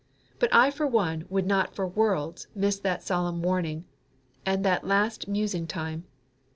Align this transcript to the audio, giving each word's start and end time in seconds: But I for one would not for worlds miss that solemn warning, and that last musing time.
But 0.39 0.51
I 0.51 0.71
for 0.71 0.87
one 0.87 1.25
would 1.29 1.45
not 1.45 1.75
for 1.75 1.85
worlds 1.87 2.47
miss 2.55 2.79
that 2.79 3.03
solemn 3.03 3.43
warning, 3.43 3.85
and 4.47 4.65
that 4.65 4.83
last 4.83 5.27
musing 5.27 5.67
time. 5.67 6.05